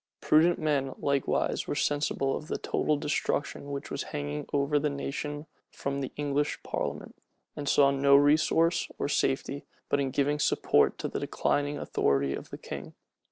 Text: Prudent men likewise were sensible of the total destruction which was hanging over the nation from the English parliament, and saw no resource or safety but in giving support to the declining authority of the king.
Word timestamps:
Prudent 0.19 0.57
men 0.57 0.95
likewise 0.97 1.67
were 1.67 1.75
sensible 1.75 2.35
of 2.35 2.47
the 2.47 2.57
total 2.57 2.97
destruction 2.97 3.69
which 3.69 3.91
was 3.91 4.01
hanging 4.09 4.47
over 4.51 4.79
the 4.79 4.89
nation 4.89 5.45
from 5.69 6.01
the 6.01 6.11
English 6.17 6.63
parliament, 6.63 7.13
and 7.55 7.69
saw 7.69 7.91
no 7.91 8.15
resource 8.15 8.87
or 8.97 9.07
safety 9.07 9.63
but 9.89 9.99
in 9.99 10.09
giving 10.09 10.39
support 10.39 10.97
to 10.97 11.07
the 11.07 11.19
declining 11.19 11.77
authority 11.77 12.33
of 12.33 12.49
the 12.49 12.57
king. 12.57 12.95